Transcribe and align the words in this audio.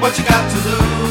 what 0.00 0.16
you 0.18 0.24
got 0.24 0.50
to 0.50 0.56
lose. 0.56 1.09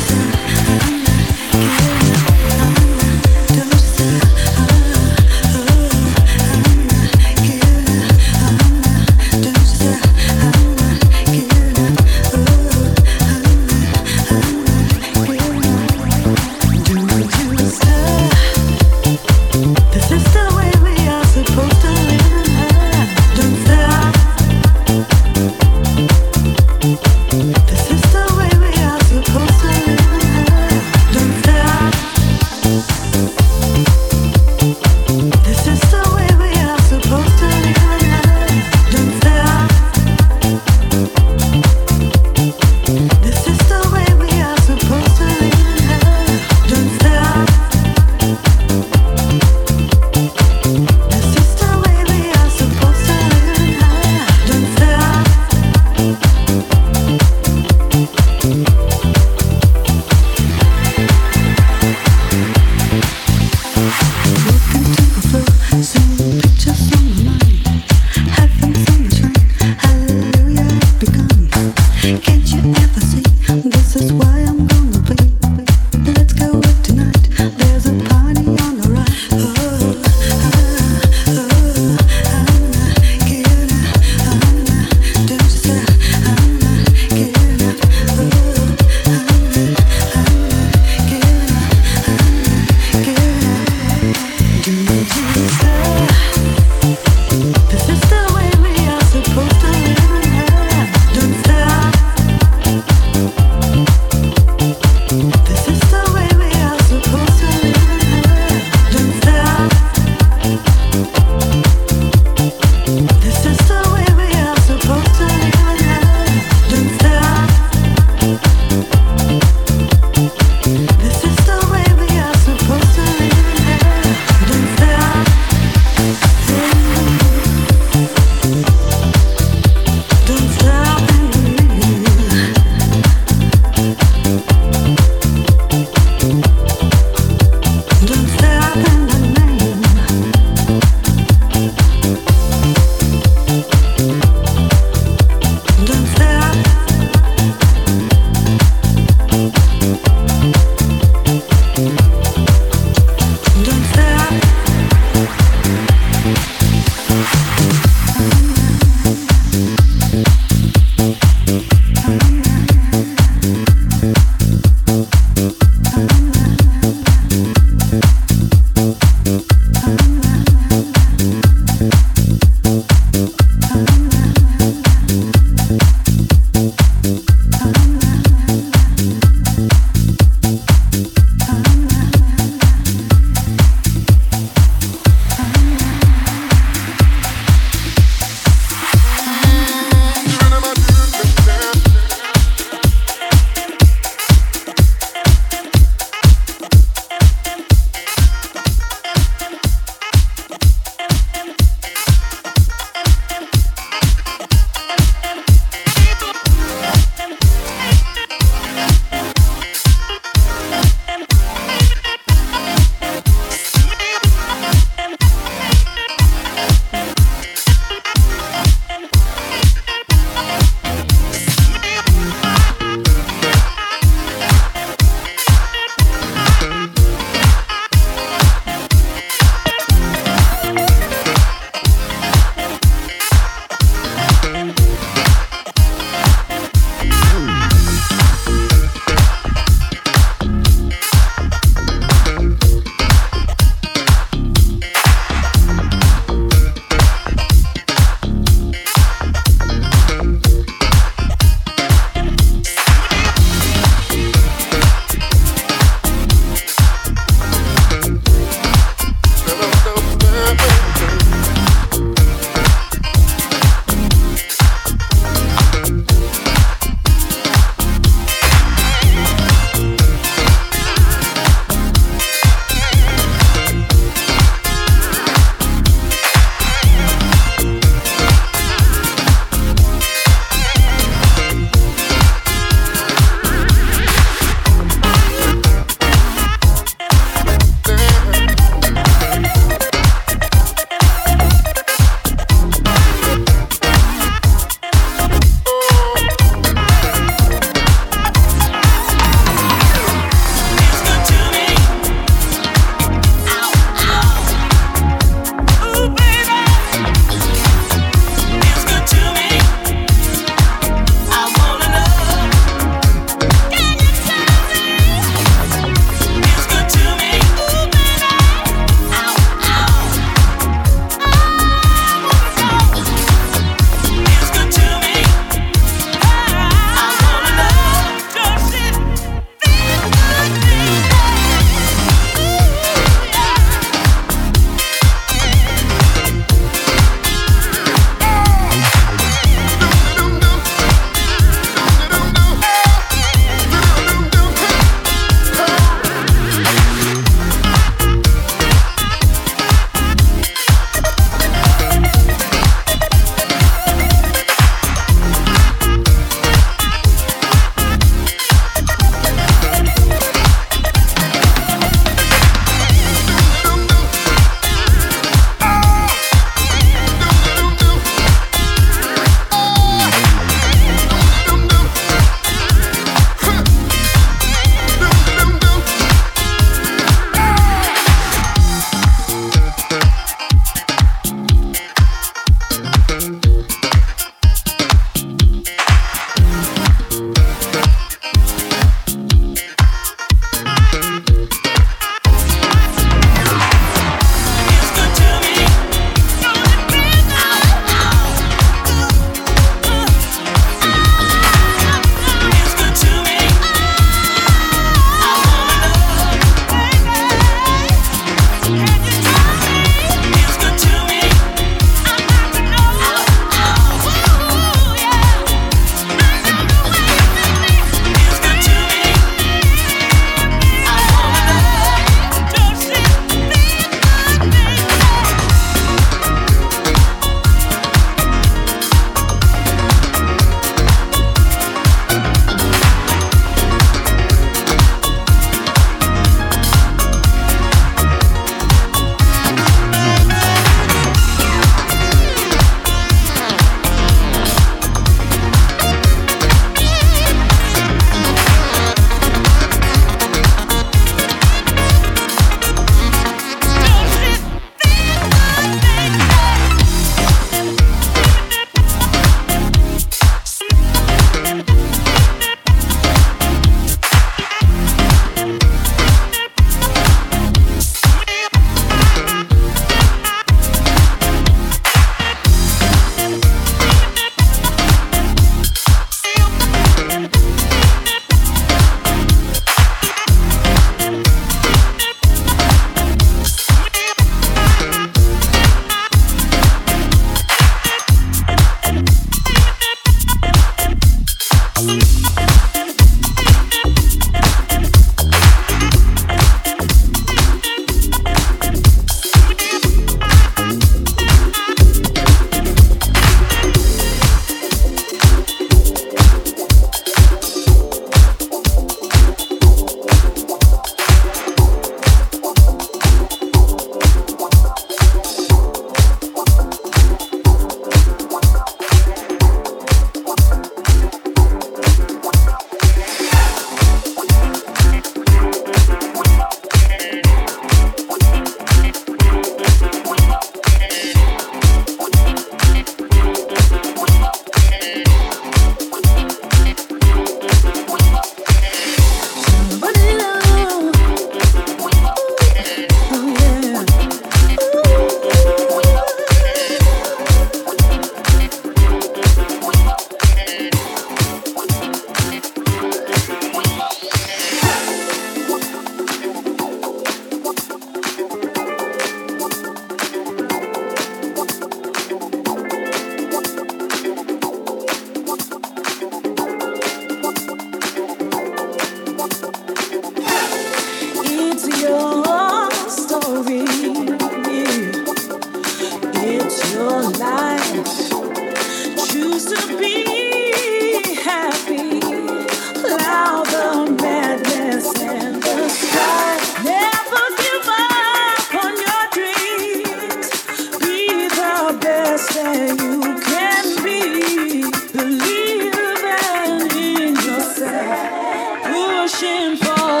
for. 599.57 600.00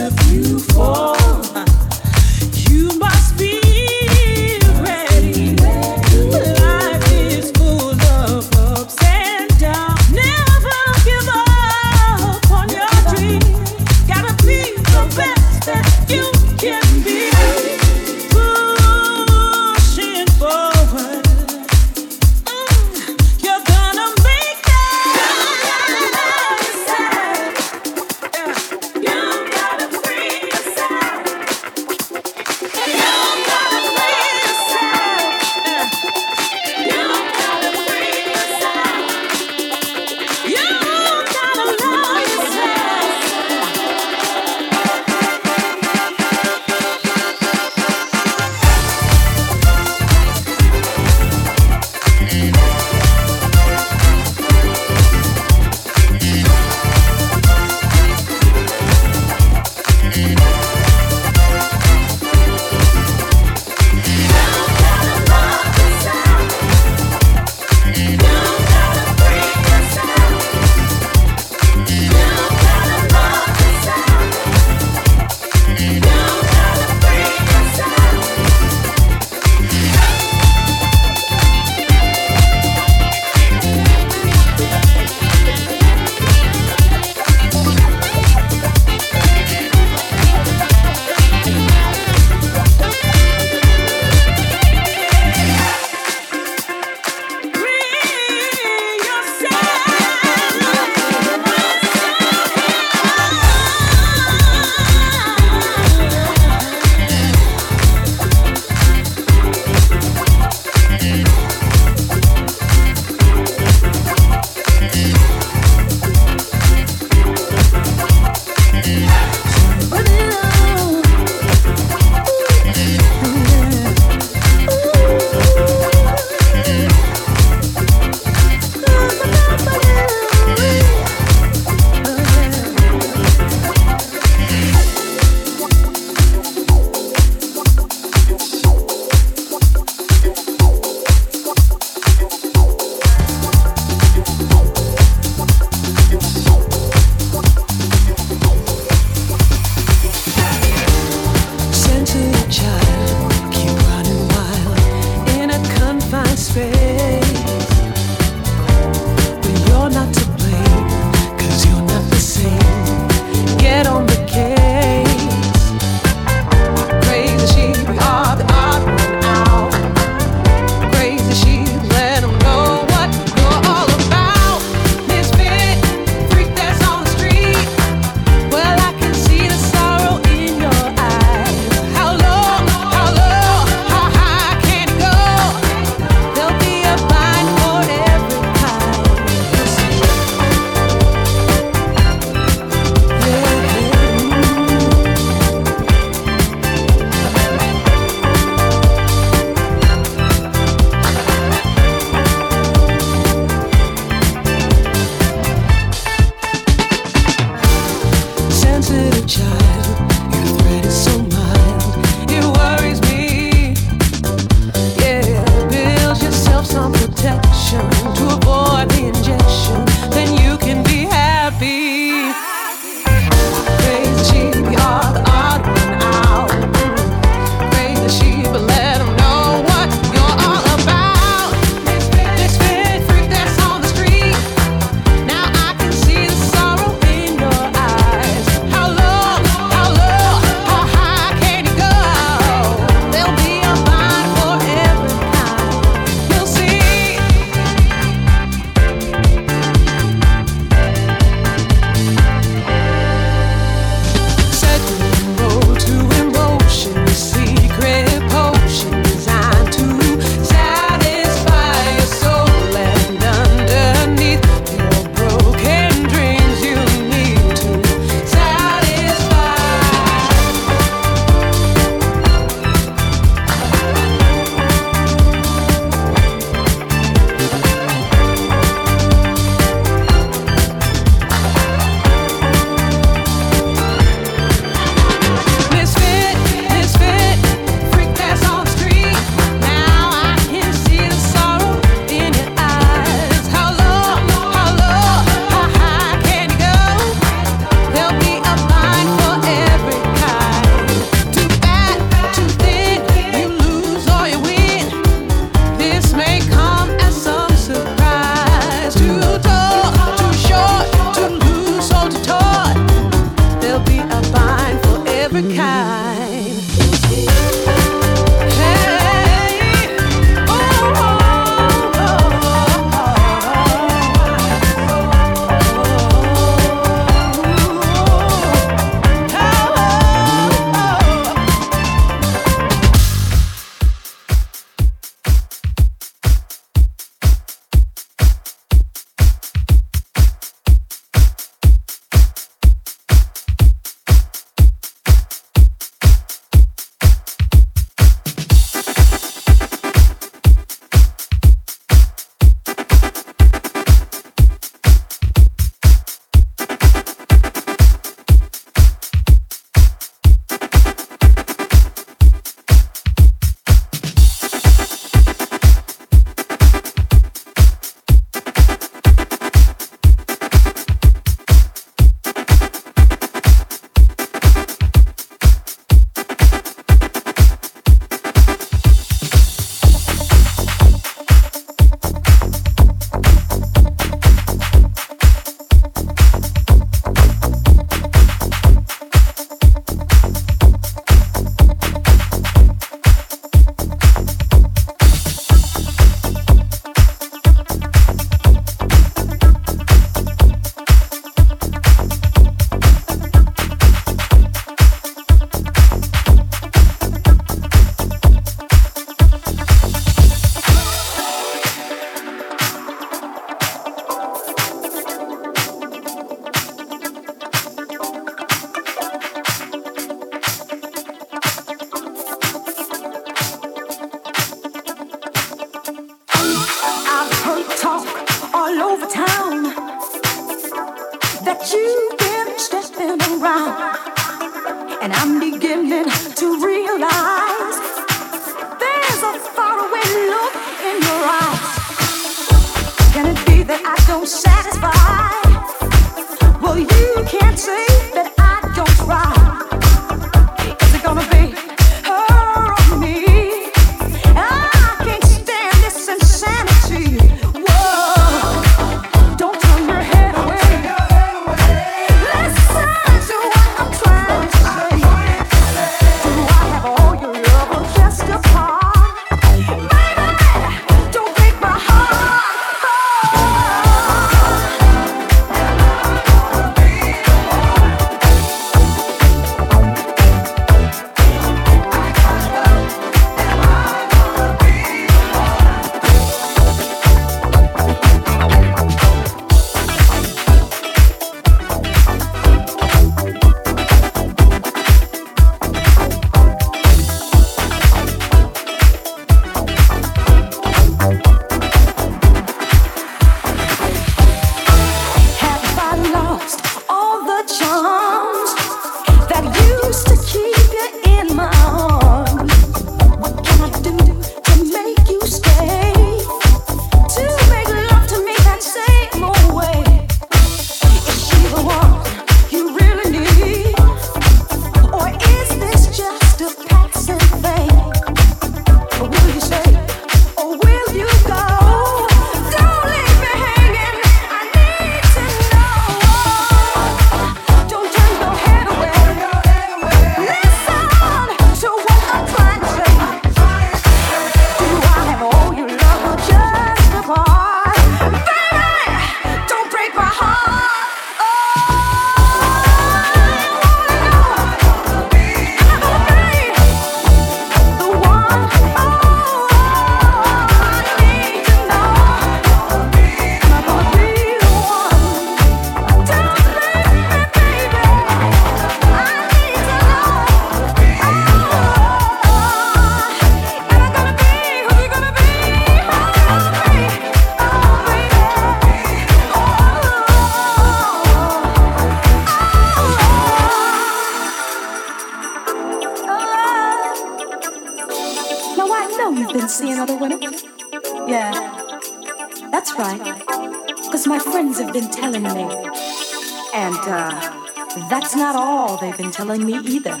Telling 599.18 599.44
me 599.44 599.54
either. 599.74 600.00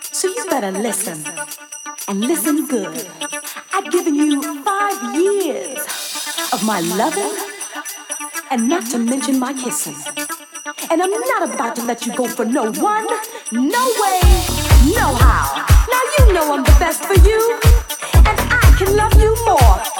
So 0.00 0.28
you 0.28 0.46
better 0.48 0.70
listen. 0.70 1.22
And 2.08 2.20
listen 2.20 2.66
good. 2.66 3.06
I've 3.74 3.90
given 3.92 4.14
you 4.14 4.64
five 4.64 5.14
years 5.14 5.76
of 6.54 6.64
my 6.64 6.80
loving 6.96 7.36
and 8.50 8.66
not 8.66 8.86
to 8.92 8.98
mention 8.98 9.38
my 9.38 9.52
kissing. 9.52 9.98
And 10.90 11.02
I'm 11.02 11.10
not 11.10 11.42
about 11.52 11.76
to 11.76 11.82
let 11.84 12.06
you 12.06 12.14
go 12.16 12.26
for 12.28 12.46
no 12.46 12.72
one, 12.72 13.06
no 13.52 13.84
way, 14.00 14.20
no 14.96 15.06
how. 15.24 15.44
Now 15.92 16.04
you 16.16 16.32
know 16.32 16.54
I'm 16.54 16.64
the 16.64 16.76
best 16.80 17.04
for 17.04 17.18
you, 17.28 17.40
and 18.24 18.38
I 18.62 18.74
can 18.78 18.96
love 18.96 19.20
you 19.20 19.36
more. 19.44 19.95